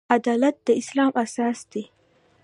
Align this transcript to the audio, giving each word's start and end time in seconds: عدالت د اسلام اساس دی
عدالت 0.17 0.55
د 0.67 0.69
اسلام 0.81 1.11
اساس 1.23 1.59
دی 1.71 1.83